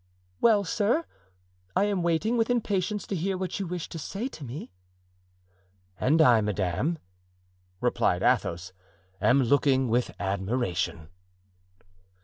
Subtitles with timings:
[0.39, 1.05] "Well, sir,
[1.75, 4.71] I am waiting with impatience to hear what you wish to say to me."
[5.99, 6.97] "And I, madame,"
[7.81, 8.73] replied Athos,
[9.21, 11.09] "am looking with admiration."